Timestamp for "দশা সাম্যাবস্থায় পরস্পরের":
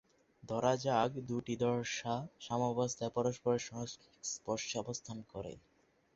1.61-3.63